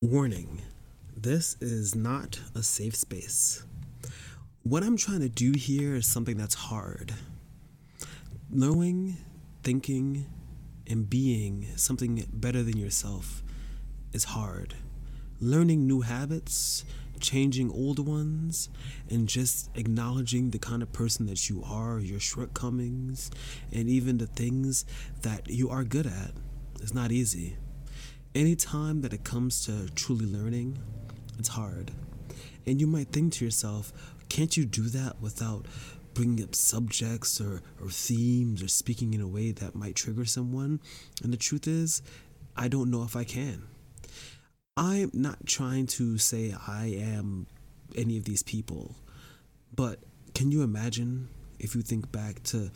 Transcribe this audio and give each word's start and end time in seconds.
Warning 0.00 0.62
this 1.16 1.56
is 1.60 1.96
not 1.96 2.38
a 2.54 2.62
safe 2.62 2.94
space. 2.94 3.64
What 4.62 4.84
I'm 4.84 4.96
trying 4.96 5.22
to 5.22 5.28
do 5.28 5.50
here 5.58 5.96
is 5.96 6.06
something 6.06 6.36
that's 6.36 6.54
hard. 6.54 7.14
Knowing, 8.48 9.16
thinking, 9.64 10.26
and 10.86 11.10
being 11.10 11.66
something 11.74 12.24
better 12.32 12.62
than 12.62 12.76
yourself 12.76 13.42
is 14.12 14.22
hard. 14.22 14.76
Learning 15.40 15.88
new 15.88 16.02
habits, 16.02 16.84
changing 17.18 17.68
old 17.68 17.98
ones, 17.98 18.68
and 19.10 19.28
just 19.28 19.68
acknowledging 19.74 20.52
the 20.52 20.60
kind 20.60 20.80
of 20.80 20.92
person 20.92 21.26
that 21.26 21.50
you 21.50 21.64
are, 21.64 21.98
your 21.98 22.20
shortcomings, 22.20 23.32
and 23.72 23.88
even 23.88 24.18
the 24.18 24.28
things 24.28 24.84
that 25.22 25.50
you 25.50 25.68
are 25.68 25.82
good 25.82 26.06
at 26.06 26.30
is 26.80 26.94
not 26.94 27.10
easy. 27.10 27.56
Anytime 28.34 29.00
that 29.02 29.12
it 29.12 29.24
comes 29.24 29.64
to 29.66 29.88
truly 29.94 30.26
learning, 30.26 30.78
it's 31.38 31.48
hard. 31.48 31.90
And 32.66 32.80
you 32.80 32.86
might 32.86 33.08
think 33.08 33.32
to 33.34 33.44
yourself, 33.44 33.92
can't 34.28 34.56
you 34.56 34.64
do 34.64 34.82
that 34.90 35.20
without 35.20 35.66
bringing 36.14 36.44
up 36.44 36.54
subjects 36.54 37.40
or, 37.40 37.62
or 37.82 37.88
themes 37.88 38.62
or 38.62 38.68
speaking 38.68 39.14
in 39.14 39.20
a 39.20 39.26
way 39.26 39.52
that 39.52 39.74
might 39.74 39.96
trigger 39.96 40.24
someone? 40.24 40.80
And 41.22 41.32
the 41.32 41.38
truth 41.38 41.66
is, 41.66 42.02
I 42.56 42.68
don't 42.68 42.90
know 42.90 43.02
if 43.04 43.16
I 43.16 43.24
can. 43.24 43.62
I'm 44.76 45.10
not 45.14 45.46
trying 45.46 45.86
to 45.88 46.18
say 46.18 46.54
I 46.66 46.86
am 46.86 47.46
any 47.96 48.18
of 48.18 48.24
these 48.24 48.42
people, 48.42 48.94
but 49.74 50.00
can 50.34 50.52
you 50.52 50.62
imagine 50.62 51.28
if 51.58 51.74
you 51.74 51.82
think 51.82 52.12
back 52.12 52.42
to 52.44 52.70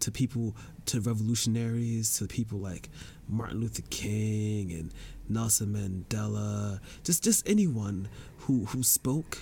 to 0.00 0.10
people 0.10 0.54
to 0.86 1.00
revolutionaries 1.00 2.18
to 2.18 2.26
people 2.26 2.58
like 2.58 2.88
Martin 3.28 3.60
Luther 3.60 3.82
King 3.90 4.72
and 4.72 4.92
Nelson 5.28 5.68
Mandela 5.68 6.80
just 7.04 7.22
just 7.24 7.48
anyone 7.48 8.08
who 8.40 8.64
who 8.66 8.82
spoke 8.82 9.38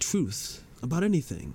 truth 0.00 0.62
about 0.82 1.02
anything 1.02 1.54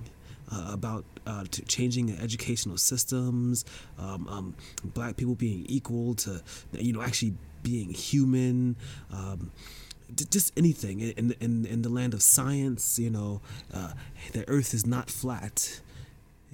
uh, 0.51 0.69
about 0.71 1.05
uh, 1.27 1.43
changing 1.67 2.11
educational 2.19 2.77
systems, 2.77 3.65
um, 3.97 4.27
um, 4.27 4.55
black 4.83 5.15
people 5.15 5.35
being 5.35 5.65
equal 5.67 6.15
to, 6.15 6.41
you 6.73 6.93
know, 6.93 7.01
actually 7.01 7.33
being 7.61 7.89
human, 7.91 8.75
um, 9.11 9.51
just 10.31 10.51
anything 10.57 11.01
in, 11.01 11.35
in, 11.39 11.65
in 11.65 11.81
the 11.83 11.89
land 11.89 12.13
of 12.13 12.23
science, 12.23 12.97
you 12.97 13.09
know, 13.09 13.41
uh, 13.73 13.91
the 14.33 14.47
earth 14.49 14.73
is 14.73 14.85
not 14.85 15.09
flat. 15.09 15.81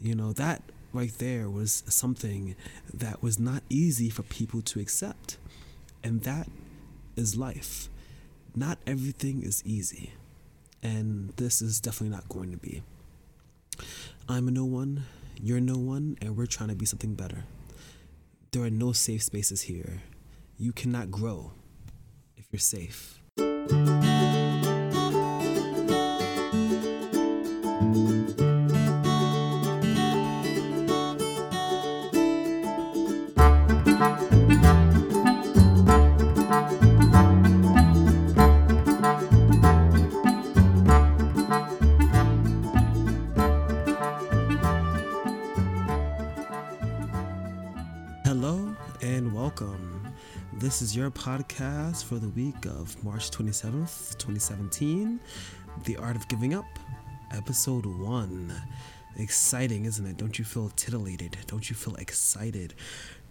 You 0.01 0.13
know, 0.13 0.33
that 0.33 0.61
right 0.95 1.15
there 1.17 1.49
was 1.49 1.83
something 1.87 2.55
that 2.93 3.21
was 3.21 3.37
not 3.37 3.63
easy 3.69 4.09
for 4.09 4.23
people 4.23 4.61
to 4.63 4.79
accept. 4.79 5.37
And 6.03 6.21
that 6.21 6.47
is 7.15 7.35
life. 7.35 7.89
Not 8.55 8.77
everything 8.87 9.43
is 9.43 9.61
easy. 9.65 10.13
And 10.81 11.31
this 11.37 11.61
is 11.61 11.79
definitely 11.79 12.15
not 12.15 12.29
going 12.29 12.51
to 12.51 12.57
be. 12.57 12.83
I'm 14.29 14.47
a 14.47 14.51
no 14.51 14.65
one, 14.65 15.03
you're 15.41 15.59
no 15.59 15.77
one, 15.77 16.17
and 16.21 16.37
we're 16.37 16.45
trying 16.45 16.69
to 16.69 16.75
be 16.75 16.85
something 16.85 17.15
better. 17.15 17.43
There 18.51 18.63
are 18.63 18.69
no 18.69 18.93
safe 18.93 19.23
spaces 19.23 19.63
here. 19.63 20.01
You 20.57 20.71
cannot 20.71 21.11
grow 21.11 21.51
if 22.37 22.45
you're 22.51 22.59
safe. 22.59 23.19
Hello 48.25 48.75
and 49.03 49.31
welcome. 49.35 50.11
This 50.53 50.81
is 50.81 50.95
your 50.95 51.11
podcast 51.11 52.05
for 52.05 52.15
the 52.15 52.29
week 52.29 52.65
of 52.65 53.03
March 53.03 53.29
27th, 53.29 54.17
2017, 54.17 55.19
The 55.83 55.95
Art 55.97 56.15
of 56.15 56.27
Giving 56.27 56.55
Up, 56.55 56.65
episode 57.31 57.85
1. 57.85 58.51
Exciting, 59.17 59.85
isn't 59.85 60.07
it? 60.07 60.17
Don't 60.17 60.39
you 60.39 60.43
feel 60.43 60.69
titillated? 60.69 61.37
Don't 61.45 61.69
you 61.69 61.75
feel 61.75 61.93
excited? 61.97 62.73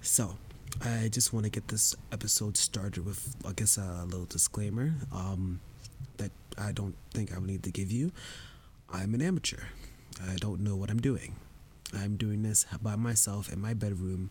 So, 0.01 0.37
I 0.81 1.09
just 1.09 1.33
want 1.33 1.43
to 1.43 1.51
get 1.51 1.67
this 1.67 1.97
episode 2.13 2.57
started 2.57 3.05
with, 3.05 3.35
I 3.45 3.51
guess, 3.51 3.77
a 3.79 4.05
little 4.05 4.27
disclaimer 4.27 4.95
um, 5.13 5.59
that 6.19 6.31
I 6.57 6.71
don't 6.71 6.95
think 7.11 7.35
I 7.35 7.39
will 7.41 7.49
need 7.49 7.65
to 7.65 7.73
give 7.73 7.91
you. 7.91 8.13
I'm 8.89 9.13
an 9.15 9.23
amateur. 9.23 9.65
I 10.31 10.37
don't 10.37 10.61
know 10.61 10.77
what 10.77 10.89
I'm 10.89 11.01
doing. 11.01 11.35
I'm 11.93 12.17
doing 12.17 12.45
this 12.45 12.65
by 12.81 12.95
myself 12.95 13.53
in 13.53 13.61
my 13.61 13.75
bedroom 13.75 14.31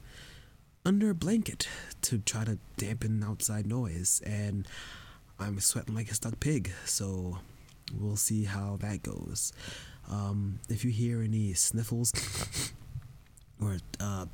under 0.85 1.09
a 1.09 1.15
blanket 1.15 1.67
to 2.01 2.17
try 2.19 2.43
to 2.43 2.57
dampen 2.77 3.23
outside 3.23 3.65
noise, 3.65 4.21
and 4.25 4.67
I'm 5.39 5.59
sweating 5.59 5.95
like 5.95 6.11
a 6.11 6.13
stuck 6.13 6.39
pig. 6.39 6.71
So 6.85 7.39
we'll 7.97 8.15
see 8.15 8.45
how 8.45 8.77
that 8.81 9.03
goes. 9.03 9.53
Um, 10.09 10.59
if 10.69 10.83
you 10.83 10.91
hear 10.91 11.21
any 11.21 11.53
sniffles 11.53 12.11
or 13.61 13.77
uh, 13.99 14.25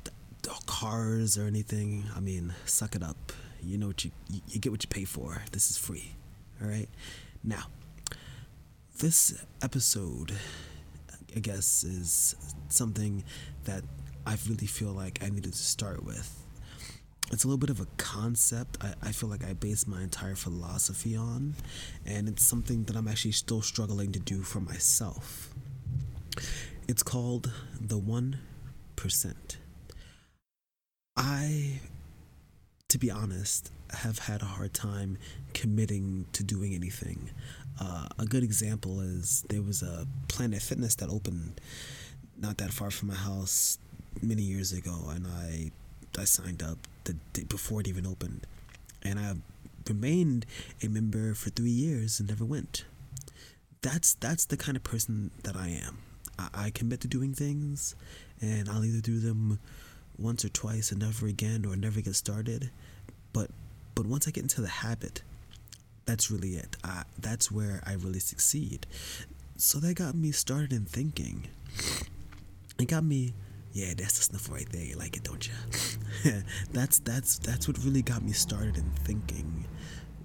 cars 0.66 1.38
or 1.38 1.46
anything, 1.46 2.04
I 2.16 2.20
mean, 2.20 2.54
suck 2.64 2.94
it 2.94 3.02
up. 3.02 3.32
You 3.62 3.78
know 3.78 3.88
what 3.88 4.04
you 4.04 4.10
you 4.48 4.58
get 4.58 4.72
what 4.72 4.82
you 4.82 4.88
pay 4.88 5.04
for. 5.04 5.42
This 5.52 5.70
is 5.70 5.76
free. 5.76 6.14
All 6.62 6.68
right. 6.68 6.88
Now, 7.44 7.64
this 8.98 9.44
episode, 9.62 10.32
I 11.34 11.40
guess, 11.40 11.84
is 11.84 12.34
something 12.68 13.24
that 13.64 13.82
I 14.26 14.36
really 14.48 14.66
feel 14.66 14.92
like 14.92 15.22
I 15.22 15.28
needed 15.28 15.52
to 15.52 15.58
start 15.58 16.04
with. 16.04 16.39
It's 17.30 17.44
a 17.44 17.46
little 17.46 17.58
bit 17.58 17.70
of 17.70 17.80
a 17.80 17.86
concept 17.96 18.78
I, 18.80 18.94
I 19.02 19.12
feel 19.12 19.28
like 19.28 19.44
I 19.44 19.52
base 19.52 19.86
my 19.86 20.02
entire 20.02 20.34
philosophy 20.34 21.16
on, 21.16 21.54
and 22.04 22.28
it's 22.28 22.42
something 22.42 22.84
that 22.84 22.96
I'm 22.96 23.06
actually 23.06 23.32
still 23.32 23.62
struggling 23.62 24.10
to 24.12 24.18
do 24.18 24.42
for 24.42 24.60
myself. 24.60 25.54
It's 26.88 27.04
called 27.04 27.52
the 27.80 27.98
1%. 27.98 29.34
I, 31.16 31.80
to 32.88 32.98
be 32.98 33.10
honest, 33.10 33.70
have 33.90 34.18
had 34.20 34.42
a 34.42 34.46
hard 34.46 34.74
time 34.74 35.16
committing 35.54 36.26
to 36.32 36.42
doing 36.42 36.74
anything. 36.74 37.30
Uh, 37.80 38.08
a 38.18 38.26
good 38.26 38.42
example 38.42 39.00
is 39.00 39.44
there 39.48 39.62
was 39.62 39.82
a 39.82 40.06
Planet 40.28 40.62
Fitness 40.62 40.96
that 40.96 41.08
opened 41.08 41.60
not 42.36 42.58
that 42.58 42.72
far 42.72 42.90
from 42.90 43.08
my 43.08 43.14
house 43.14 43.78
many 44.20 44.42
years 44.42 44.72
ago, 44.72 45.10
and 45.10 45.26
I 45.26 45.70
I 46.18 46.24
signed 46.24 46.62
up 46.62 46.78
the 47.04 47.14
day 47.32 47.44
before 47.44 47.80
it 47.80 47.88
even 47.88 48.06
opened, 48.06 48.46
and 49.02 49.18
I 49.18 49.34
remained 49.88 50.46
a 50.82 50.88
member 50.88 51.34
for 51.34 51.50
three 51.50 51.70
years 51.70 52.20
and 52.20 52.28
never 52.28 52.44
went. 52.44 52.84
That's 53.82 54.14
that's 54.14 54.44
the 54.44 54.56
kind 54.56 54.76
of 54.76 54.84
person 54.84 55.30
that 55.44 55.56
I 55.56 55.68
am. 55.68 55.98
I, 56.38 56.48
I 56.66 56.70
commit 56.70 57.00
to 57.00 57.08
doing 57.08 57.34
things, 57.34 57.94
and 58.40 58.68
I'll 58.68 58.84
either 58.84 59.00
do 59.00 59.18
them 59.18 59.58
once 60.18 60.44
or 60.44 60.50
twice 60.50 60.90
and 60.90 61.00
never 61.00 61.26
again, 61.26 61.64
or 61.64 61.76
never 61.76 62.00
get 62.00 62.14
started. 62.14 62.70
But 63.32 63.50
but 63.94 64.06
once 64.06 64.28
I 64.28 64.30
get 64.30 64.42
into 64.42 64.60
the 64.60 64.68
habit, 64.68 65.22
that's 66.04 66.30
really 66.30 66.50
it. 66.50 66.76
I, 66.84 67.04
that's 67.18 67.50
where 67.50 67.82
I 67.86 67.94
really 67.94 68.20
succeed. 68.20 68.86
So 69.56 69.78
that 69.80 69.94
got 69.94 70.14
me 70.14 70.32
started 70.32 70.72
in 70.72 70.84
thinking. 70.84 71.48
It 72.78 72.88
got 72.88 73.04
me 73.04 73.34
yeah, 73.72 73.94
that's 73.96 74.18
the 74.18 74.24
sniffle 74.24 74.54
right 74.54 74.68
there. 74.70 74.84
You 74.84 74.96
like 74.96 75.16
it, 75.16 75.22
don't 75.22 75.46
you? 75.46 76.32
that's 76.72 76.98
that's 77.00 77.38
that's 77.38 77.68
what 77.68 77.78
really 77.84 78.02
got 78.02 78.22
me 78.22 78.32
started 78.32 78.76
in 78.76 78.90
thinking. 79.04 79.66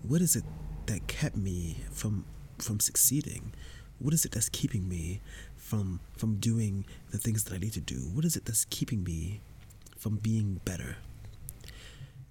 What 0.03 0.22
is 0.22 0.35
it 0.35 0.44
that 0.88 1.07
kept 1.07 1.35
me 1.35 1.77
from 1.92 2.25
from 2.57 2.80
succeeding? 2.80 3.53
What 4.00 4.13
is 4.13 4.25
it 4.25 4.31
that's 4.31 4.50
keeping 4.50 4.89
me 4.89 5.21
from 5.56 6.00
from 6.18 6.36
doing 6.38 6.86
the 7.12 7.18
things 7.18 7.44
that 7.45 7.53
I 7.53 7.57
need 7.57 7.74
to 7.74 7.81
do? 7.81 8.09
What 8.13 8.25
is 8.25 8.36
it 8.36 8.45
that's 8.45 8.65
keeping 8.65 9.03
me 9.03 9.42
from 9.98 10.18
being 10.18 10.62
better? 10.65 10.98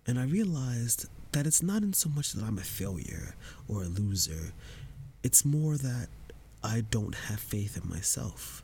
And 0.07 0.19
I 0.19 0.25
realized 0.25 1.07
that 1.33 1.47
it's 1.47 1.63
not 1.63 1.83
in 1.83 1.93
so 1.93 2.09
much 2.09 2.33
that 2.33 2.45
I'm 2.45 2.59
a 2.59 2.63
failure 2.63 3.35
or 3.69 3.83
a 3.83 3.87
loser. 3.87 4.53
It's 5.23 5.45
more 5.45 5.77
that 5.77 6.09
I 6.63 6.83
don't 6.91 7.15
have 7.15 7.41
faith 7.41 7.81
in 7.83 7.89
myself. 7.89 8.63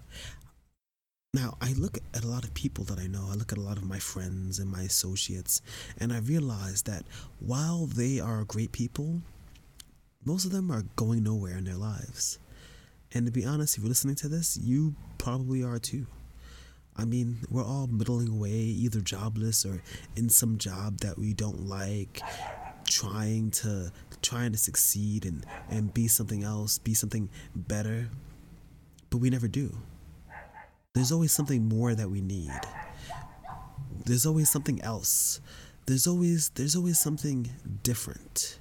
Now, 1.32 1.56
I 1.60 1.74
look 1.74 1.96
at 2.12 2.24
a 2.24 2.26
lot 2.26 2.42
of 2.42 2.52
people 2.54 2.82
that 2.84 2.98
I 2.98 3.06
know, 3.06 3.28
I 3.30 3.34
look 3.34 3.52
at 3.52 3.58
a 3.58 3.60
lot 3.60 3.76
of 3.76 3.84
my 3.84 4.00
friends 4.00 4.58
and 4.58 4.68
my 4.68 4.82
associates, 4.82 5.62
and 5.98 6.12
I 6.12 6.18
realize 6.18 6.82
that 6.82 7.04
while 7.38 7.86
they 7.86 8.18
are 8.18 8.42
great 8.42 8.72
people, 8.72 9.22
most 10.24 10.44
of 10.44 10.50
them 10.50 10.72
are 10.72 10.82
going 10.96 11.22
nowhere 11.22 11.56
in 11.56 11.62
their 11.62 11.76
lives. 11.76 12.40
And 13.14 13.26
to 13.26 13.32
be 13.32 13.44
honest, 13.44 13.76
if 13.76 13.84
you're 13.84 13.88
listening 13.88 14.16
to 14.16 14.28
this, 14.28 14.58
you 14.60 14.96
probably 15.18 15.62
are 15.62 15.78
too. 15.78 16.08
I 16.96 17.04
mean, 17.04 17.38
we're 17.48 17.64
all 17.64 17.86
middling 17.86 18.28
away, 18.28 18.50
either 18.50 19.00
jobless 19.00 19.64
or 19.64 19.82
in 20.16 20.30
some 20.30 20.58
job 20.58 20.98
that 20.98 21.16
we 21.16 21.32
don't 21.32 21.68
like, 21.68 22.20
trying 22.88 23.52
to 23.52 23.92
trying 24.20 24.50
to 24.50 24.58
succeed 24.58 25.24
and 25.24 25.46
and 25.70 25.94
be 25.94 26.08
something 26.08 26.42
else, 26.42 26.78
be 26.78 26.92
something 26.92 27.30
better, 27.54 28.08
but 29.10 29.18
we 29.18 29.30
never 29.30 29.46
do. 29.46 29.76
There's 30.94 31.12
always 31.12 31.30
something 31.30 31.68
more 31.68 31.94
that 31.94 32.10
we 32.10 32.20
need. 32.20 32.50
There's 34.06 34.26
always 34.26 34.50
something 34.50 34.82
else. 34.82 35.40
There's 35.86 36.06
always 36.06 36.48
there's 36.50 36.74
always 36.74 36.98
something 36.98 37.48
different. 37.84 38.58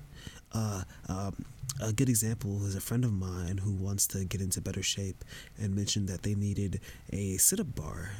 Uh, 0.51 0.83
um, 1.07 1.45
a 1.81 1.91
good 1.91 2.07
example 2.07 2.63
is 2.65 2.75
a 2.75 2.81
friend 2.81 3.03
of 3.03 3.13
mine 3.13 3.57
who 3.57 3.71
wants 3.71 4.05
to 4.07 4.25
get 4.25 4.41
into 4.41 4.61
better 4.61 4.83
shape 4.83 5.23
and 5.57 5.75
mentioned 5.75 6.07
that 6.09 6.21
they 6.21 6.35
needed 6.35 6.81
a 7.11 7.37
sit-up 7.37 7.75
bar 7.75 8.11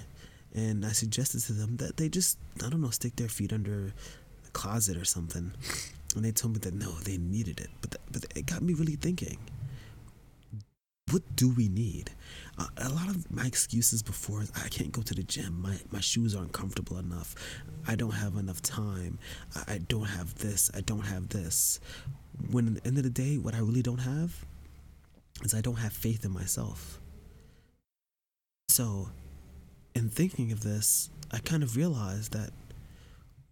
and 0.54 0.86
i 0.86 0.90
suggested 0.92 1.42
to 1.42 1.54
them 1.54 1.78
that 1.78 1.98
they 1.98 2.08
just 2.08 2.38
i 2.64 2.70
don't 2.70 2.82
know 2.82 2.90
stick 2.90 3.16
their 3.16 3.28
feet 3.28 3.52
under 3.52 3.92
a 4.48 4.52
closet 4.52 4.96
or 4.96 5.06
something 5.06 5.52
and 6.16 6.24
they 6.24 6.32
told 6.32 6.54
me 6.54 6.60
that 6.60 6.74
no 6.74 6.92
they 7.00 7.18
needed 7.18 7.60
it 7.60 7.70
but, 7.82 7.96
but 8.12 8.26
it 8.36 8.46
got 8.46 8.62
me 8.62 8.74
really 8.74 8.96
thinking 8.96 9.38
what 11.12 11.24
do 11.36 11.50
we 11.50 11.68
need 11.68 12.12
a 12.78 12.90
lot 12.90 13.08
of 13.08 13.32
my 13.32 13.46
excuses 13.46 14.04
before 14.04 14.42
is 14.42 14.52
i 14.64 14.68
can't 14.68 14.92
go 14.92 15.02
to 15.02 15.14
the 15.14 15.24
gym 15.24 15.62
my, 15.62 15.76
my 15.92 16.00
shoes 16.00 16.36
aren't 16.36 16.52
comfortable 16.52 16.98
enough 16.98 17.36
i 17.88 17.96
don't 17.96 18.12
have 18.12 18.36
enough 18.36 18.62
time 18.62 19.18
I, 19.56 19.76
I 19.76 19.78
don't 19.78 20.06
have 20.06 20.36
this 20.36 20.70
i 20.76 20.82
don't 20.82 21.06
have 21.06 21.30
this 21.30 21.80
when 22.52 22.68
at 22.68 22.74
the 22.76 22.88
end 22.88 22.98
of 22.98 23.04
the 23.04 23.10
day, 23.10 23.38
what 23.38 23.54
I 23.54 23.60
really 23.60 23.82
don't 23.82 24.00
have 24.00 24.46
is 25.44 25.54
I 25.54 25.62
don't 25.62 25.76
have 25.76 25.94
faith 25.94 26.26
in 26.26 26.32
myself. 26.32 27.00
So, 28.70 29.10
in 29.96 30.10
thinking 30.10 30.52
of 30.52 30.62
this, 30.62 31.10
I 31.32 31.40
kind 31.40 31.64
of 31.64 31.76
realized 31.76 32.34
that 32.34 32.52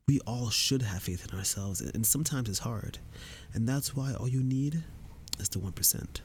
we 0.08 0.20
all 0.22 0.50
should 0.50 0.84
have 0.84 1.04
faith 1.04 1.28
in 1.30 1.38
ourselves, 1.38 1.82
and 1.82 2.06
sometimes 2.06 2.50
it's 2.50 2.60
hard. 2.60 3.00
And 3.54 3.68
that's 3.68 3.96
why 3.96 4.14
all 4.14 4.28
you 4.28 4.42
need 4.42 4.84
is 5.40 5.50
the 5.50 5.60
1%. 5.60 6.22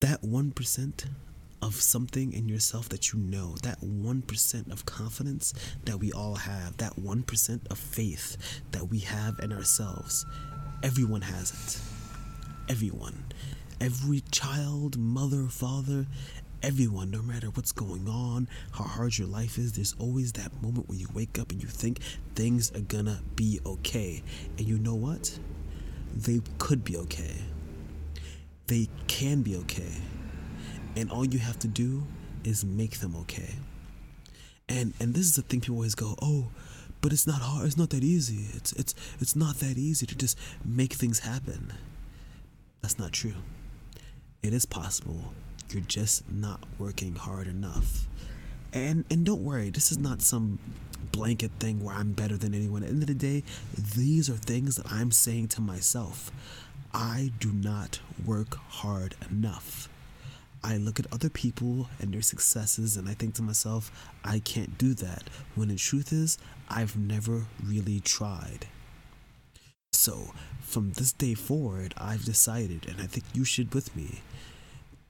That 0.00 0.22
1% 0.22 1.04
of 1.62 1.74
something 1.74 2.32
in 2.32 2.48
yourself 2.48 2.88
that 2.90 3.12
you 3.12 3.18
know, 3.18 3.56
that 3.62 3.80
1% 3.80 4.72
of 4.72 4.86
confidence 4.86 5.54
that 5.84 5.98
we 5.98 6.12
all 6.12 6.34
have, 6.34 6.76
that 6.76 6.96
1% 6.96 7.70
of 7.70 7.78
faith 7.78 8.36
that 8.72 8.88
we 8.88 8.98
have 9.00 9.38
in 9.40 9.52
ourselves 9.52 10.26
Everyone 10.84 11.22
has 11.22 11.50
it. 11.50 12.70
Everyone. 12.70 13.24
Every 13.80 14.20
child, 14.30 14.98
mother, 14.98 15.46
father, 15.46 16.04
everyone, 16.62 17.10
no 17.10 17.22
matter 17.22 17.46
what's 17.46 17.72
going 17.72 18.06
on, 18.06 18.48
how 18.72 18.84
hard 18.84 19.16
your 19.16 19.26
life 19.26 19.56
is, 19.56 19.72
there's 19.72 19.94
always 19.98 20.32
that 20.32 20.62
moment 20.62 20.90
where 20.90 20.98
you 20.98 21.08
wake 21.14 21.38
up 21.38 21.52
and 21.52 21.62
you 21.62 21.70
think 21.70 22.00
things 22.34 22.70
are 22.72 22.82
gonna 22.82 23.22
be 23.34 23.60
okay. 23.64 24.22
And 24.58 24.68
you 24.68 24.78
know 24.78 24.94
what? 24.94 25.38
They 26.14 26.42
could 26.58 26.84
be 26.84 26.98
okay. 26.98 27.36
They 28.66 28.90
can 29.06 29.40
be 29.40 29.56
okay. 29.56 30.02
And 30.96 31.10
all 31.10 31.24
you 31.24 31.38
have 31.38 31.58
to 31.60 31.68
do 31.68 32.04
is 32.44 32.64
make 32.64 33.00
them 33.00 33.16
okay. 33.16 33.54
And 34.68 34.94
and 35.00 35.14
this 35.14 35.26
is 35.26 35.36
the 35.36 35.42
thing 35.42 35.60
people 35.60 35.76
always 35.76 35.94
go, 35.94 36.14
"Oh, 36.22 36.48
but 37.00 37.12
it's 37.12 37.26
not 37.26 37.42
hard. 37.42 37.66
It's 37.66 37.76
not 37.76 37.90
that 37.90 38.02
easy. 38.02 38.46
It's 38.54 38.72
it's 38.72 38.94
it's 39.20 39.36
not 39.36 39.56
that 39.56 39.76
easy 39.76 40.06
to 40.06 40.14
just 40.14 40.38
make 40.64 40.94
things 40.94 41.20
happen. 41.20 41.72
That's 42.80 42.98
not 42.98 43.12
true. 43.12 43.34
It 44.42 44.54
is 44.54 44.64
possible. 44.66 45.34
You're 45.70 45.82
just 45.82 46.30
not 46.30 46.60
working 46.78 47.14
hard 47.16 47.46
enough. 47.46 48.06
And 48.72 49.04
and 49.10 49.24
don't 49.24 49.44
worry, 49.44 49.70
this 49.70 49.92
is 49.92 49.98
not 49.98 50.22
some 50.22 50.58
blanket 51.12 51.50
thing 51.60 51.84
where 51.84 51.94
I'm 51.94 52.12
better 52.12 52.36
than 52.36 52.54
anyone. 52.54 52.82
At 52.82 52.88
the 52.88 52.94
end 52.94 53.02
of 53.02 53.08
the 53.08 53.14
day, 53.14 53.42
these 53.94 54.30
are 54.30 54.34
things 54.34 54.76
that 54.76 54.90
I'm 54.90 55.10
saying 55.10 55.48
to 55.48 55.60
myself. 55.60 56.30
I 56.92 57.32
do 57.38 57.52
not 57.52 58.00
work 58.24 58.56
hard 58.56 59.14
enough. 59.30 59.88
I 60.64 60.78
look 60.78 60.98
at 60.98 61.12
other 61.12 61.28
people 61.28 61.90
and 62.00 62.14
their 62.14 62.22
successes 62.22 62.96
and 62.96 63.06
I 63.06 63.12
think 63.12 63.34
to 63.34 63.42
myself, 63.42 63.92
I 64.24 64.38
can't 64.38 64.78
do 64.78 64.94
that. 64.94 65.24
When 65.54 65.68
the 65.68 65.76
truth 65.76 66.10
is, 66.10 66.38
I've 66.70 66.96
never 66.96 67.44
really 67.62 68.00
tried. 68.00 68.66
So, 69.92 70.32
from 70.62 70.92
this 70.92 71.12
day 71.12 71.34
forward, 71.34 71.92
I've 71.98 72.24
decided, 72.24 72.86
and 72.88 72.98
I 73.00 73.06
think 73.06 73.26
you 73.34 73.44
should 73.44 73.74
with 73.74 73.94
me, 73.94 74.22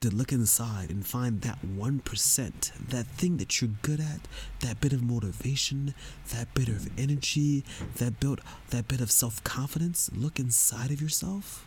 to 0.01 0.09
look 0.13 0.33
inside 0.33 0.89
and 0.89 1.07
find 1.07 1.41
that 1.41 1.59
1%, 1.65 2.71
that 2.89 3.07
thing 3.07 3.37
that 3.37 3.61
you're 3.61 3.71
good 3.81 4.01
at, 4.01 4.27
that 4.59 4.81
bit 4.81 4.91
of 4.91 5.01
motivation, 5.01 5.95
that 6.33 6.53
bit 6.53 6.67
of 6.67 6.89
energy, 6.99 7.63
that 7.95 8.19
bit, 8.19 8.39
that 8.71 8.89
bit 8.89 8.99
of 8.99 9.09
self 9.09 9.41
confidence. 9.45 10.11
Look 10.13 10.37
inside 10.37 10.91
of 10.91 11.01
yourself 11.01 11.65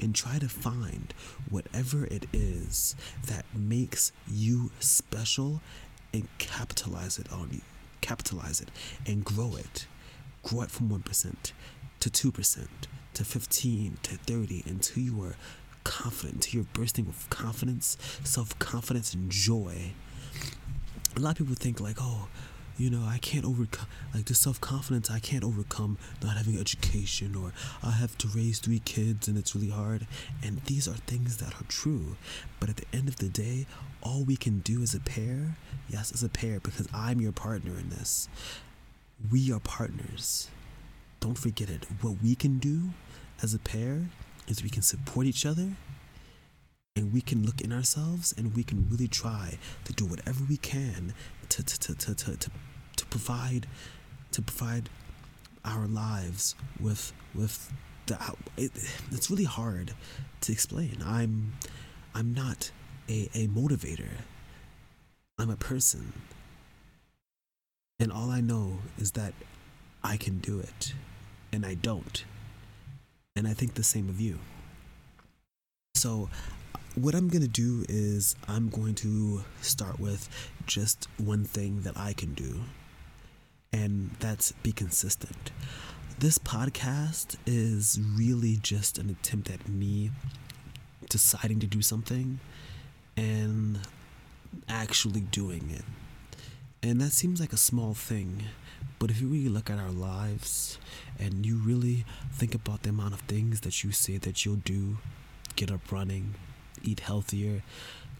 and 0.00 0.14
try 0.14 0.38
to 0.38 0.48
find 0.48 1.14
whatever 1.48 2.04
it 2.06 2.26
is 2.32 2.94
that 3.26 3.44
makes 3.54 4.12
you 4.30 4.70
special 4.80 5.60
and 6.12 6.28
capitalize 6.38 7.18
it 7.18 7.30
on 7.32 7.48
you. 7.52 7.60
Capitalize 8.00 8.60
it 8.60 8.70
and 9.06 9.24
grow 9.24 9.56
it. 9.56 9.86
Grow 10.42 10.62
it 10.62 10.70
from 10.70 10.88
1% 10.90 11.52
to 12.00 12.10
2% 12.10 12.66
to 13.14 13.24
15 13.24 13.98
to 14.02 14.16
30 14.16 14.62
until 14.66 15.02
you 15.02 15.22
are 15.22 15.36
confident, 15.84 16.34
until 16.46 16.58
you're 16.60 16.68
bursting 16.72 17.06
with 17.06 17.28
confidence, 17.30 17.96
self 18.24 18.58
confidence, 18.58 19.14
and 19.14 19.30
joy. 19.30 19.92
A 21.16 21.20
lot 21.20 21.32
of 21.32 21.46
people 21.46 21.54
think, 21.54 21.80
like, 21.80 21.96
oh, 22.00 22.28
you 22.76 22.90
know, 22.90 23.04
I 23.06 23.18
can't 23.18 23.44
overcome, 23.44 23.86
like 24.14 24.24
the 24.24 24.34
self 24.34 24.60
confidence 24.60 25.10
I 25.10 25.20
can't 25.20 25.44
overcome 25.44 25.98
not 26.22 26.36
having 26.36 26.58
education, 26.58 27.36
or 27.36 27.52
I 27.82 27.92
have 27.92 28.18
to 28.18 28.28
raise 28.28 28.58
three 28.58 28.80
kids 28.80 29.28
and 29.28 29.38
it's 29.38 29.54
really 29.54 29.70
hard. 29.70 30.06
And 30.42 30.58
these 30.62 30.88
are 30.88 30.94
things 30.94 31.36
that 31.38 31.54
are 31.54 31.66
true. 31.68 32.16
But 32.60 32.70
at 32.70 32.76
the 32.76 32.86
end 32.92 33.08
of 33.08 33.16
the 33.16 33.28
day, 33.28 33.66
all 34.02 34.24
we 34.24 34.36
can 34.36 34.58
do 34.60 34.82
as 34.82 34.94
a 34.94 35.00
pair, 35.00 35.56
yes, 35.88 36.12
as 36.12 36.22
a 36.22 36.28
pair, 36.28 36.60
because 36.60 36.88
I'm 36.92 37.20
your 37.20 37.32
partner 37.32 37.72
in 37.78 37.90
this, 37.90 38.28
we 39.30 39.52
are 39.52 39.60
partners. 39.60 40.48
Don't 41.20 41.38
forget 41.38 41.70
it. 41.70 41.86
What 42.00 42.16
we 42.22 42.34
can 42.34 42.58
do 42.58 42.90
as 43.42 43.54
a 43.54 43.58
pair 43.58 44.02
is 44.46 44.62
we 44.62 44.68
can 44.68 44.82
support 44.82 45.26
each 45.26 45.46
other 45.46 45.70
and 46.96 47.12
we 47.12 47.20
can 47.20 47.44
look 47.44 47.60
in 47.60 47.72
ourselves 47.72 48.34
and 48.36 48.54
we 48.54 48.62
can 48.62 48.86
really 48.90 49.08
try 49.08 49.58
to 49.84 49.92
do 49.92 50.04
whatever 50.04 50.44
we 50.48 50.56
can 50.56 51.14
to 51.54 51.62
to, 51.62 51.78
to, 51.78 52.14
to, 52.14 52.36
to, 52.36 52.50
to, 52.96 53.06
provide 53.06 53.68
to 54.32 54.42
provide 54.42 54.88
our 55.64 55.86
lives 55.86 56.56
with 56.80 57.12
with 57.32 57.72
the 58.06 58.18
it, 58.56 58.72
it's 59.12 59.30
really 59.30 59.44
hard 59.44 59.92
to 60.40 60.52
explain. 60.52 60.98
I'm 61.06 61.52
i'm 62.12 62.34
not 62.34 62.72
a, 63.08 63.28
a 63.34 63.46
motivator. 63.46 64.10
I'm 65.38 65.50
a 65.50 65.56
person. 65.56 66.12
And 68.00 68.10
all 68.10 68.30
i 68.30 68.40
know 68.40 68.78
is 68.98 69.12
that 69.12 69.34
i 70.02 70.16
can 70.16 70.38
do 70.38 70.58
it 70.58 70.92
and 71.52 71.64
i 71.64 71.74
don't. 71.74 72.24
And 73.36 73.46
i 73.46 73.54
think 73.54 73.74
the 73.74 73.84
same 73.84 74.08
of 74.08 74.20
you. 74.20 74.40
So 75.94 76.28
what 76.94 77.14
I'm 77.14 77.28
going 77.28 77.42
to 77.42 77.48
do 77.48 77.84
is 77.88 78.36
I'm 78.46 78.68
going 78.68 78.94
to 78.96 79.44
start 79.60 79.98
with 79.98 80.28
just 80.66 81.08
one 81.18 81.44
thing 81.44 81.82
that 81.82 81.96
I 81.96 82.12
can 82.12 82.34
do, 82.34 82.60
and 83.72 84.10
that's 84.20 84.52
be 84.52 84.70
consistent. 84.70 85.50
This 86.18 86.38
podcast 86.38 87.36
is 87.46 88.00
really 88.16 88.58
just 88.62 88.98
an 88.98 89.10
attempt 89.10 89.50
at 89.50 89.68
me 89.68 90.12
deciding 91.10 91.58
to 91.60 91.66
do 91.66 91.82
something 91.82 92.38
and 93.16 93.80
actually 94.68 95.20
doing 95.20 95.70
it. 95.70 95.84
And 96.88 97.00
that 97.00 97.10
seems 97.10 97.40
like 97.40 97.52
a 97.52 97.56
small 97.56 97.94
thing, 97.94 98.44
but 99.00 99.10
if 99.10 99.20
you 99.20 99.26
really 99.26 99.48
look 99.48 99.68
at 99.68 99.78
our 99.80 99.90
lives 99.90 100.78
and 101.18 101.44
you 101.44 101.56
really 101.56 102.04
think 102.32 102.54
about 102.54 102.84
the 102.84 102.90
amount 102.90 103.14
of 103.14 103.20
things 103.22 103.62
that 103.62 103.82
you 103.82 103.90
say 103.90 104.18
that 104.18 104.44
you'll 104.44 104.56
do, 104.56 104.98
get 105.56 105.72
up 105.72 105.90
running, 105.90 106.34
eat 106.84 107.00
healthier, 107.00 107.62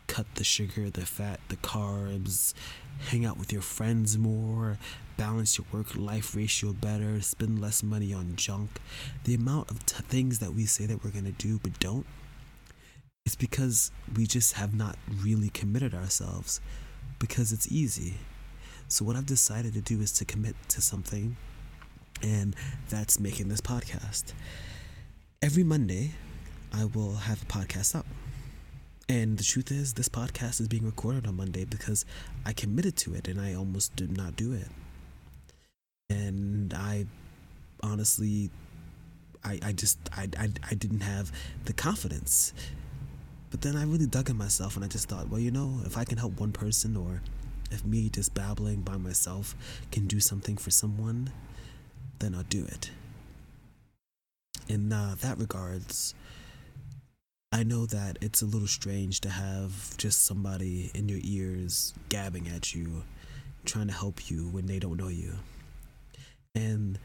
cut 0.07 0.27
the 0.35 0.45
sugar, 0.45 0.91
the 0.91 1.07
fat, 1.07 1.41
the 1.49 1.57
carbs, 1.57 2.55
hang 3.09 3.25
out 3.25 3.39
with 3.39 3.53
your 3.53 3.63
friends 3.63 4.19
more, 4.19 4.79
balance 5.17 5.59
your 5.59 5.67
work 5.73 5.95
life 5.95 6.35
ratio 6.35 6.73
better, 6.73 7.21
spend 7.21 7.61
less 7.61 7.83
money 7.83 8.13
on 8.13 8.37
junk. 8.37 8.71
The 9.25 9.35
amount 9.35 9.71
of 9.71 9.85
t- 9.87 10.03
things 10.09 10.39
that 10.41 10.55
we 10.55 10.67
say 10.67 10.87
that 10.87 11.05
we're 11.05 11.11
going 11.11 11.25
to 11.25 11.33
do 11.33 11.59
but 11.63 11.79
don't, 11.79 12.07
it's 13.25 13.37
because 13.37 13.91
we 14.17 14.27
just 14.27 14.55
have 14.55 14.75
not 14.75 14.97
really 15.23 15.49
committed 15.49 15.95
ourselves 15.95 16.61
because 17.19 17.53
it's 17.53 17.71
easy. 17.73 18.15
So, 18.89 19.05
what 19.05 19.17
I've 19.17 19.27
decided 19.27 19.73
to 19.75 19.81
do 19.81 20.01
is 20.01 20.13
to 20.13 20.27
commit 20.27 20.57
to 20.69 20.83
something, 20.83 21.37
and 22.23 22.55
that's 22.91 23.19
making 23.19 23.49
this 23.49 23.63
podcast. 23.63 24.35
Every 25.41 25.65
Monday, 25.65 26.13
I 26.73 26.85
will 26.85 27.15
have 27.15 27.43
a 27.43 27.47
podcast 27.47 27.95
up. 27.95 28.07
And 29.09 29.37
the 29.37 29.45
truth 29.45 29.71
is, 29.71 29.95
this 29.95 30.09
podcast 30.09 30.61
is 30.61 30.69
being 30.69 30.87
recorded 30.87 31.27
on 31.27 31.37
Monday 31.37 31.65
because 31.65 32.07
I 32.47 32.53
committed 32.53 32.97
to 32.99 33.15
it 33.15 33.29
and 33.29 33.39
I 33.41 33.55
almost 33.55 33.95
did 33.97 34.17
not 34.17 34.35
do 34.37 34.53
it. 34.53 34.69
And 36.09 36.73
I 36.73 37.07
honestly, 37.83 38.51
I, 39.45 39.59
I 39.63 39.73
just 39.73 39.99
I, 40.17 40.29
I 40.39 40.49
I 40.71 40.75
didn't 40.75 41.01
have 41.01 41.33
the 41.67 41.73
confidence. 41.75 42.55
But 43.51 43.61
then 43.61 43.77
I 43.77 43.85
really 43.85 44.07
dug 44.07 44.31
in 44.31 44.37
myself 44.37 44.75
and 44.75 44.85
I 44.85 44.89
just 44.89 45.09
thought, 45.09 45.29
well, 45.29 45.41
you 45.41 45.51
know, 45.51 45.81
if 45.85 45.97
I 45.97 46.05
can 46.05 46.19
help 46.19 46.41
one 46.41 46.51
person 46.51 46.97
or 46.97 47.23
if 47.71 47.85
me 47.85 48.09
just 48.09 48.35
babbling 48.35 48.81
by 48.81 48.97
myself 48.97 49.55
can 49.93 50.07
do 50.07 50.19
something 50.19 50.57
for 50.57 50.71
someone, 50.71 51.31
then 52.19 52.35
I'll 52.35 52.43
do 52.45 52.65
it. 52.65 52.91
In 54.67 54.93
uh, 54.93 55.15
that 55.21 55.39
regards, 55.39 56.15
I 57.55 57.63
know 57.63 57.87
that 57.87 58.19
it's 58.21 58.43
a 58.43 58.47
little 58.47 58.67
strange 58.67 59.21
to 59.21 59.31
have 59.31 59.97
just 59.97 60.27
somebody 60.27 60.91
in 60.93 61.09
your 61.09 61.21
ears 61.23 61.95
gabbing 62.09 62.49
at 62.49 62.75
you, 62.75 63.05
trying 63.65 63.87
to 63.87 63.93
help 63.93 64.29
you 64.29 64.49
when 64.49 64.67
they 64.67 64.81
don't 64.81 64.97
know 64.97 65.07
you. 65.07 65.35
And 66.57 66.99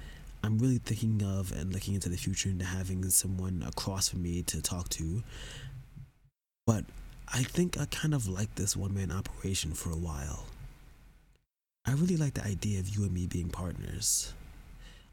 I'm 0.44 0.58
really 0.58 0.80
thinking 0.80 1.22
of 1.22 1.52
and 1.52 1.72
looking 1.72 1.94
into 1.94 2.10
the 2.10 2.18
future 2.18 2.50
into 2.50 2.66
having 2.66 3.08
someone 3.12 3.64
across 3.68 4.10
from 4.10 4.24
me 4.24 4.42
to 4.48 4.60
talk 4.60 4.90
to. 4.90 5.22
But 6.66 6.84
I 7.32 7.44
think 7.44 7.80
I 7.80 7.86
kind 7.86 8.16
of 8.16 8.28
like 8.28 8.56
this 8.56 8.76
one 8.76 8.96
man 8.96 9.12
operation 9.12 9.74
for 9.74 9.92
a 9.92 9.98
while. 9.98 10.48
I 11.86 11.92
really 11.92 12.18
like 12.18 12.34
the 12.34 12.44
idea 12.44 12.80
of 12.80 12.90
you 12.90 13.04
and 13.04 13.14
me 13.14 13.28
being 13.28 13.50
partners, 13.50 14.34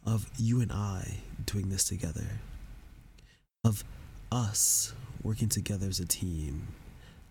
of 0.07 0.31
you 0.39 0.63
and 0.63 0.73
I 0.73 1.19
doing 1.45 1.69
this 1.69 1.85
together, 1.85 2.41
of 3.65 3.85
us 4.33 4.95
working 5.27 5.49
together 5.49 5.89
as 5.89 5.99
a 5.99 6.07
team, 6.07 6.69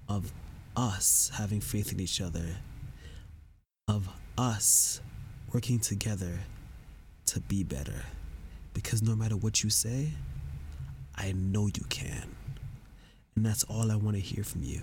of 0.10 0.34
us 0.76 1.32
having 1.36 1.62
faith 1.62 1.94
in 1.94 2.00
each 2.02 2.20
other, 2.20 2.46
of 3.88 4.10
us 4.38 5.00
working 5.54 5.80
together 5.80 6.40
to 7.26 7.40
be 7.40 7.64
better. 7.64 8.04
Because 8.74 9.02
no 9.02 9.16
matter 9.16 9.38
what 9.38 9.64
you 9.64 9.70
say, 9.70 10.12
I 11.16 11.32
know 11.32 11.68
you 11.68 11.86
can. 11.88 12.36
And 13.38 13.46
that's 13.46 13.64
all 13.64 13.90
I 13.90 13.96
want 13.96 14.18
to 14.18 14.22
hear 14.22 14.44
from 14.44 14.64
you. 14.64 14.82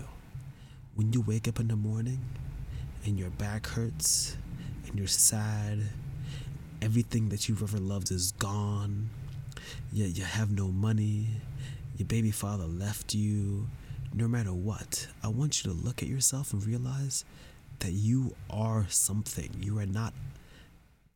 When 0.95 1.13
you 1.13 1.21
wake 1.21 1.47
up 1.47 1.59
in 1.59 1.67
the 1.67 1.75
morning 1.75 2.19
and 3.05 3.19
your 3.19 3.29
back 3.29 3.67
hurts 3.67 4.37
and 4.87 4.97
you're 4.97 5.07
sad, 5.07 5.83
everything 6.81 7.29
that 7.29 7.47
you've 7.47 7.61
ever 7.61 7.77
loved 7.77 8.09
is 8.09 8.31
gone, 8.31 9.11
yet 9.91 10.17
you 10.17 10.23
have 10.23 10.51
no 10.51 10.69
money, 10.69 11.27
your 12.03 12.07
baby 12.09 12.31
father 12.31 12.65
left 12.65 13.13
you, 13.13 13.65
no 14.13 14.27
matter 14.27 14.51
what, 14.51 15.07
I 15.23 15.29
want 15.29 15.63
you 15.63 15.71
to 15.71 15.77
look 15.77 16.03
at 16.03 16.09
yourself 16.09 16.51
and 16.51 16.61
realize 16.65 17.23
that 17.79 17.93
you 17.93 18.35
are 18.49 18.85
something. 18.89 19.49
You 19.61 19.79
are 19.79 19.85
not 19.85 20.13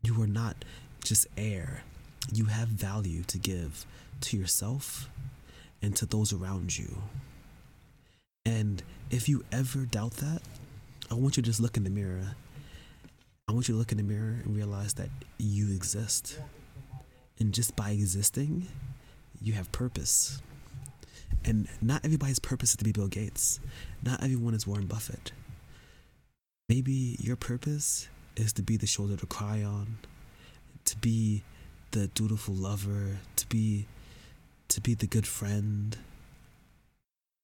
you 0.01 0.21
are 0.21 0.27
not 0.27 0.63
just 1.03 1.27
air. 1.37 1.83
You 2.31 2.45
have 2.45 2.69
value 2.69 3.23
to 3.23 3.37
give 3.37 3.85
to 4.21 4.37
yourself 4.37 5.09
and 5.81 5.93
to 5.97 6.05
those 6.05 6.31
around 6.31 6.77
you. 6.77 7.01
And 8.45 8.81
if 9.11 9.27
you 9.27 9.43
ever 9.51 9.79
doubt 9.79 10.13
that, 10.13 10.41
I 11.11 11.15
want 11.15 11.35
you 11.35 11.43
to 11.43 11.49
just 11.49 11.59
look 11.59 11.75
in 11.75 11.83
the 11.83 11.89
mirror. 11.89 12.35
I 13.49 13.51
want 13.51 13.67
you 13.67 13.73
to 13.73 13.77
look 13.77 13.91
in 13.91 13.97
the 13.97 14.03
mirror 14.05 14.39
and 14.41 14.55
realize 14.55 14.93
that 14.93 15.09
you 15.37 15.75
exist. 15.75 16.39
And 17.39 17.53
just 17.53 17.75
by 17.75 17.89
existing, 17.89 18.67
you 19.41 19.51
have 19.53 19.69
purpose. 19.73 20.41
And 21.45 21.67
not 21.81 22.03
everybody's 22.03 22.39
purpose 22.39 22.71
is 22.71 22.75
to 22.77 22.83
be 22.83 22.91
Bill 22.91 23.07
Gates. 23.07 23.59
Not 24.03 24.21
everyone 24.23 24.53
is 24.53 24.67
Warren 24.67 24.85
Buffett. 24.85 25.31
Maybe 26.67 27.15
your 27.19 27.37
purpose 27.37 28.09
is 28.35 28.51
to 28.53 28.61
be 28.61 28.75
the 28.75 28.87
shoulder 28.87 29.15
to 29.15 29.25
cry 29.25 29.63
on, 29.63 29.97
to 30.85 30.97
be 30.97 31.43
the 31.91 32.07
dutiful 32.07 32.53
lover, 32.53 33.19
to 33.37 33.47
be 33.47 33.87
to 34.67 34.81
be 34.81 34.93
the 34.93 35.07
good 35.07 35.25
friend. 35.25 35.97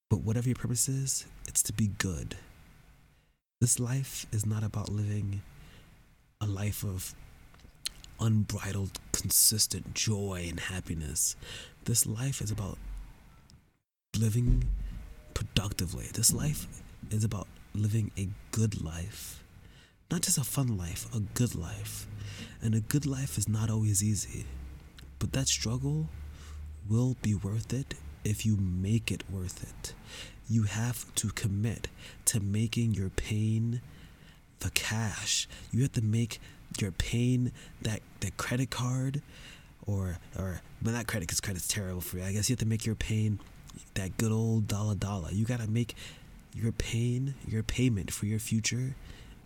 But 0.10 0.22
whatever 0.22 0.50
your 0.50 0.56
purpose 0.56 0.90
is, 0.90 1.26
it's 1.48 1.64
to 1.64 1.74
be 1.74 1.88
good. 1.98 2.36
This 3.62 3.80
life 3.80 4.26
is 4.34 4.46
not 4.46 4.64
about 4.64 4.90
living 4.90 5.42
a 6.42 6.46
life 6.46 6.84
of 6.84 7.16
unbridled, 8.20 9.00
consistent 9.14 9.94
joy 9.94 10.48
and 10.50 10.60
happiness. 10.60 11.38
This 11.86 12.06
life 12.06 12.42
is 12.42 12.52
about 12.52 12.78
living 14.18 14.66
productively. 15.34 16.08
This 16.14 16.34
life 16.34 16.68
is 17.10 17.24
about 17.24 17.48
living 17.74 18.12
a 18.18 18.30
good 18.52 18.84
life. 18.84 19.44
Not 20.12 20.22
just 20.22 20.38
a 20.38 20.44
fun 20.44 20.78
life, 20.78 21.08
a 21.14 21.20
good 21.20 21.56
life. 21.56 22.08
And 22.62 22.76
a 22.76 22.80
good 22.80 23.06
life 23.06 23.38
is 23.38 23.50
not 23.50 23.70
always 23.70 24.04
easy. 24.04 24.46
But 25.20 25.34
that 25.34 25.48
struggle 25.48 26.10
will 26.90 27.16
be 27.22 27.34
worth 27.34 27.74
it 27.74 27.96
if 28.24 28.46
you 28.46 28.58
make 28.58 29.12
it 29.12 29.24
worth 29.30 29.64
it. 29.64 29.94
You 30.48 30.64
have 30.64 31.14
to 31.16 31.30
commit 31.30 31.88
to 32.26 32.40
making 32.40 32.94
your 32.94 33.10
pain 33.10 33.82
the 34.60 34.70
cash. 34.72 35.48
You 35.72 35.82
have 35.84 35.94
to 35.94 36.02
make 36.02 36.40
your 36.80 36.92
pain 36.92 37.52
that 37.82 38.02
that 38.22 38.38
credit 38.38 38.70
card 38.70 39.22
or 39.86 40.18
or 40.38 40.62
but 40.82 40.92
not 40.92 41.08
credit 41.08 41.28
because 41.28 41.42
credit's 41.42 41.68
terrible 41.68 42.02
for 42.02 42.18
you. 42.18 42.24
I 42.24 42.32
guess 42.34 42.50
you 42.50 42.54
have 42.54 42.60
to 42.60 42.66
make 42.66 42.86
your 42.86 42.96
pain 42.96 43.40
that 43.96 44.18
good 44.18 44.32
old 44.32 44.68
dollar 44.68 44.96
dollar. 44.96 45.30
You 45.32 45.46
gotta 45.46 45.70
make 45.70 45.96
your 46.56 46.72
pain 46.72 47.36
your 47.48 47.64
payment 47.64 48.12
for 48.12 48.26
your 48.26 48.40
future 48.40 48.96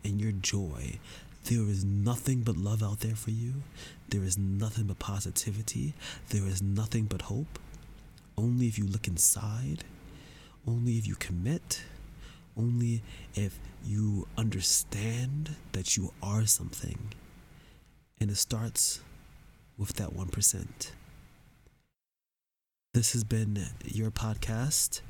and 0.04 0.20
your 0.22 0.32
joy. 0.32 1.00
There 1.46 1.64
is 1.70 1.86
nothing 1.86 2.42
but 2.42 2.58
love 2.58 2.84
out 2.84 3.00
there 3.00 3.16
for 3.16 3.32
you. 3.32 3.64
There 4.10 4.24
is 4.24 4.38
nothing 4.38 4.86
but 4.86 5.00
positivity. 5.00 5.94
There 6.30 6.46
is 6.46 6.62
nothing 6.62 7.06
but 7.06 7.24
hope. 7.24 7.60
Only 8.38 8.68
if 8.68 8.78
you 8.78 8.86
look 8.86 9.08
inside, 9.08 9.84
only 10.68 10.98
if 10.98 11.08
you 11.08 11.16
commit, 11.16 11.84
only 12.58 13.02
if 13.36 13.60
you 13.86 14.28
understand 14.38 15.56
that 15.72 15.96
you 15.96 16.12
are 16.22 16.46
something. 16.46 17.14
And 18.20 18.30
it 18.30 18.38
starts 18.38 19.00
with 19.78 19.94
that 19.94 20.14
1%. 20.14 20.92
This 22.98 23.13
has 23.13 23.24
been 23.24 23.63
your 23.86 24.10
podcast 24.10 25.01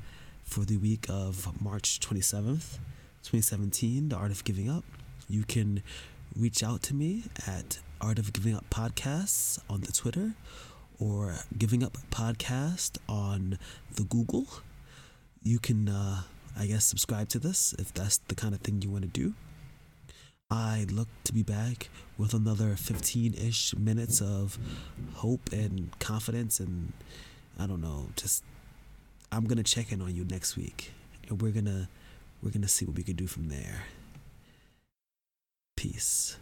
for 0.44 0.66
the 0.66 0.76
week 0.76 1.06
of 1.08 1.58
March 1.58 2.00
27th, 2.00 2.76
2017, 3.22 4.10
The 4.10 4.14
Art 4.14 4.30
of 4.30 4.44
Giving 4.44 4.68
Up. 4.68 4.84
You 5.26 5.42
can 5.44 5.82
reach 6.36 6.62
out 6.62 6.82
to 6.82 6.94
me 6.94 7.24
at 7.46 7.78
Art 7.98 8.18
of 8.18 8.34
Giving 8.34 8.54
Up 8.54 8.68
Podcasts 8.68 9.58
on 9.70 9.80
the 9.80 9.92
Twitter 9.92 10.34
or 10.98 11.36
Giving 11.56 11.82
Up 11.82 11.96
Podcast 12.10 12.98
on 13.08 13.58
the 13.94 14.04
Google. 14.04 14.46
You 15.42 15.58
can, 15.58 15.88
uh, 15.88 16.24
I 16.58 16.66
guess, 16.66 16.84
subscribe 16.84 17.30
to 17.30 17.38
this 17.38 17.74
if 17.78 17.94
that's 17.94 18.18
the 18.18 18.34
kind 18.34 18.52
of 18.54 18.60
thing 18.60 18.82
you 18.82 18.90
want 18.90 19.04
to 19.04 19.08
do. 19.08 19.32
I 20.50 20.84
look 20.90 21.08
to 21.24 21.32
be 21.32 21.42
back 21.42 21.88
with 22.18 22.34
another 22.34 22.76
15 22.76 23.32
ish 23.32 23.74
minutes 23.76 24.20
of 24.20 24.58
hope 25.14 25.52
and 25.52 25.98
confidence 26.00 26.60
and 26.60 26.92
I 27.58 27.66
don't 27.66 27.80
know, 27.80 28.10
just 28.16 28.44
I'm 29.32 29.44
gonna 29.44 29.62
check 29.62 29.92
in 29.92 30.00
on 30.00 30.14
you 30.14 30.24
next 30.24 30.56
week, 30.56 30.92
and 31.28 31.42
we're 31.42 31.52
gonna 31.52 31.88
we're 32.42 32.50
gonna 32.50 32.68
see 32.68 32.84
what 32.84 32.96
we 32.96 33.02
can 33.02 33.16
do 33.16 33.26
from 33.26 33.48
there. 33.48 33.84
Peace. 35.76 36.36